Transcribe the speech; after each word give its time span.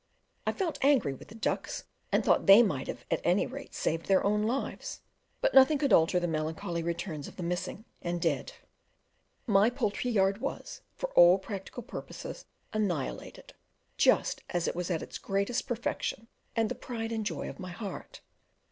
I 0.47 0.51
felt 0.51 0.79
angry 0.83 1.13
with 1.13 1.27
the 1.27 1.35
ducks, 1.35 1.83
and 2.11 2.25
thought 2.25 2.47
they 2.47 2.63
might 2.63 2.87
have 2.87 3.05
at 3.11 3.21
any 3.23 3.45
rate 3.45 3.75
saved 3.75 4.07
their 4.07 4.23
own 4.23 4.41
lives; 4.41 5.01
but 5.41 5.53
nothing 5.53 5.77
could 5.77 5.93
alter 5.93 6.19
the 6.19 6.27
melancholy 6.27 6.81
returns 6.81 7.27
of 7.27 7.35
the 7.35 7.43
missing 7.43 7.85
and 8.01 8.19
dead. 8.19 8.53
My 9.45 9.69
poultry 9.69 10.09
yard 10.09 10.39
was, 10.41 10.81
for 10.95 11.11
all 11.13 11.37
practical 11.37 11.83
purposes, 11.83 12.45
annihilated, 12.73 13.53
just 13.95 14.41
as 14.49 14.67
it 14.67 14.75
was 14.75 14.89
at 14.89 15.03
its 15.03 15.19
greatest 15.19 15.67
perfection 15.67 16.27
and 16.55 16.67
the 16.69 16.73
pride 16.73 17.11
and 17.11 17.23
joy 17.23 17.47
of 17.47 17.59
my 17.59 17.69
heart. 17.69 18.21